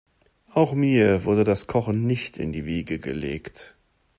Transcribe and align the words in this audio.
Auch 0.51 0.73
mir 0.73 1.25
wurde 1.25 1.43
das 1.43 1.67
Kochen 1.67 2.07
nicht 2.07 2.39
in 2.39 2.51
die 2.51 2.65
Wiege 2.65 2.97
gelegt. 2.97 3.77